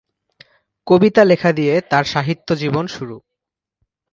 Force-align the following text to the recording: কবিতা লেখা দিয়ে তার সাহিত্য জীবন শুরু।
কবিতা 0.87 1.23
লেখা 1.23 1.51
দিয়ে 1.51 1.73
তার 1.81 2.05
সাহিত্য 2.05 2.47
জীবন 2.55 2.85
শুরু। 2.87 3.17